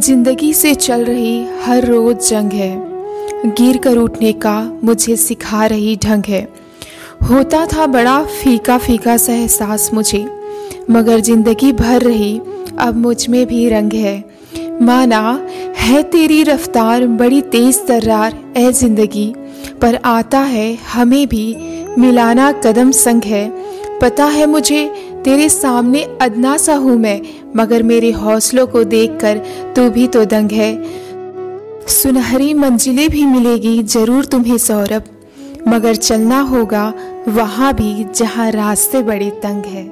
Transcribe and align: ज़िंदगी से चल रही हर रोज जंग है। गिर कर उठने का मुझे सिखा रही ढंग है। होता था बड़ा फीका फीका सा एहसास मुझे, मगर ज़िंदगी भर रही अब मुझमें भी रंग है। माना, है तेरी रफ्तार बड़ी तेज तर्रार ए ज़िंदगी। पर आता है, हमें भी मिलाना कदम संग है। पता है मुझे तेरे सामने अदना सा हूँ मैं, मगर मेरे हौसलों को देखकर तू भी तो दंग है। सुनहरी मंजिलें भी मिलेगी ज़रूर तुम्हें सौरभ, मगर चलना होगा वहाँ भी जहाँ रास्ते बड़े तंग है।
ज़िंदगी 0.00 0.52
से 0.54 0.74
चल 0.74 1.04
रही 1.04 1.46
हर 1.62 1.84
रोज 1.84 2.28
जंग 2.28 2.52
है। 2.52 3.52
गिर 3.52 3.76
कर 3.76 3.96
उठने 3.96 4.32
का 4.32 4.54
मुझे 4.84 5.16
सिखा 5.16 5.66
रही 5.66 5.96
ढंग 5.96 6.24
है। 6.28 6.40
होता 7.22 7.64
था 7.66 7.86
बड़ा 7.86 8.22
फीका 8.24 8.76
फीका 8.78 9.16
सा 9.16 9.32
एहसास 9.32 9.90
मुझे, 9.94 10.24
मगर 10.90 11.20
ज़िंदगी 11.20 11.72
भर 11.72 12.02
रही 12.02 12.38
अब 12.78 12.96
मुझमें 12.96 13.46
भी 13.46 13.68
रंग 13.68 13.92
है। 13.92 14.22
माना, 14.82 15.40
है 15.78 16.02
तेरी 16.02 16.42
रफ्तार 16.42 17.06
बड़ी 17.06 17.40
तेज 17.42 17.86
तर्रार 17.86 18.38
ए 18.56 18.70
ज़िंदगी। 18.72 19.32
पर 19.82 19.98
आता 20.04 20.40
है, 20.40 20.74
हमें 20.92 21.26
भी 21.28 21.56
मिलाना 21.98 22.52
कदम 22.56 22.90
संग 22.90 23.22
है। 23.22 23.48
पता 24.00 24.24
है 24.24 24.46
मुझे 24.46 24.84
तेरे 25.26 25.48
सामने 25.48 26.02
अदना 26.22 26.56
सा 26.56 26.74
हूँ 26.74 26.96
मैं, 26.98 27.20
मगर 27.56 27.82
मेरे 27.82 28.10
हौसलों 28.10 28.66
को 28.66 28.82
देखकर 28.84 29.38
तू 29.76 29.88
भी 29.90 30.06
तो 30.08 30.24
दंग 30.24 30.50
है। 30.52 30.72
सुनहरी 31.88 32.52
मंजिलें 32.54 33.08
भी 33.10 33.24
मिलेगी 33.26 33.82
ज़रूर 33.84 34.24
तुम्हें 34.24 34.58
सौरभ, 34.58 35.04
मगर 35.68 35.94
चलना 35.96 36.40
होगा 36.42 36.92
वहाँ 37.28 37.72
भी 37.74 38.04
जहाँ 38.14 38.50
रास्ते 38.50 39.02
बड़े 39.02 39.30
तंग 39.42 39.64
है। 39.64 39.84